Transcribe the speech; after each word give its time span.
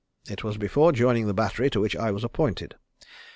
It 0.27 0.43
was 0.43 0.57
before 0.57 0.93
joining 0.93 1.27
the 1.27 1.33
battery 1.35 1.69
to 1.69 1.79
which 1.79 1.95
I 1.95 2.09
was 2.09 2.23
appointed. 2.23 2.73